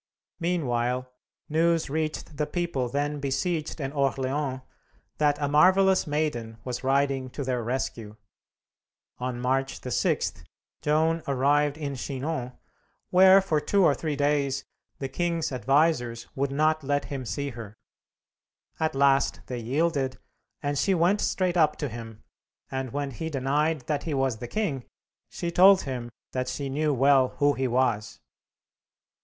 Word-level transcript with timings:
Meanwhile, 0.39 1.11
news 1.47 1.87
reached 1.87 2.37
the 2.37 2.47
people 2.47 2.89
then 2.89 3.19
besieged 3.19 3.79
in 3.79 3.91
Orleans 3.91 4.61
that 5.19 5.37
a 5.39 5.47
marvellous 5.47 6.07
Maiden 6.07 6.57
was 6.63 6.83
riding 6.83 7.29
to 7.29 7.43
their 7.43 7.61
rescue. 7.63 8.15
On 9.19 9.39
March 9.39 9.79
6, 9.83 10.33
Joan 10.81 11.21
arrived 11.27 11.77
in 11.77 11.93
Chinon 11.93 12.53
where 13.11 13.41
for 13.41 13.59
two 13.59 13.83
or 13.83 13.93
three 13.93 14.15
days 14.15 14.65
the 14.97 15.07
king's 15.07 15.51
advisers 15.51 16.25
would 16.33 16.51
not 16.51 16.83
let 16.83 17.05
him 17.05 17.23
see 17.23 17.51
her. 17.51 17.77
At 18.79 18.95
last 18.95 19.41
they 19.45 19.59
yielded, 19.59 20.17
and 20.63 20.79
she 20.79 20.95
went 20.95 21.21
straight 21.21 21.57
up 21.57 21.75
to 21.75 21.87
him, 21.89 22.23
and 22.71 22.91
when 22.91 23.11
he 23.11 23.29
denied 23.29 23.81
that 23.81 24.01
he 24.05 24.15
was 24.15 24.37
the 24.39 24.47
king, 24.47 24.83
she 25.29 25.51
told 25.51 25.83
him 25.83 26.09
that 26.31 26.47
she 26.47 26.69
knew 26.69 26.91
well 26.91 27.35
who 27.37 27.53
he 27.53 27.67
was. 27.67 28.19